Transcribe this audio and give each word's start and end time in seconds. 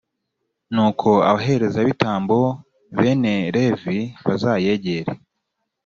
nuko 0.73 1.09
abaherezabitambo 1.29 2.39
bene 2.97 3.33
levi 3.55 3.99
bazayegere, 4.25 5.11